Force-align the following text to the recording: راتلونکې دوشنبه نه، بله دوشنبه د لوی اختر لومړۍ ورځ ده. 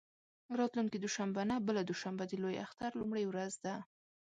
راتلونکې 0.59 0.97
دوشنبه 0.99 1.41
نه، 1.49 1.55
بله 1.67 1.81
دوشنبه 1.89 2.23
د 2.27 2.33
لوی 2.41 2.55
اختر 2.65 2.91
لومړۍ 2.99 3.23
ورځ 3.27 3.53
ده. 3.65 3.75